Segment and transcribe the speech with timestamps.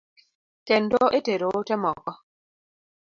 [0.67, 2.11] Kendo e tero ote moko.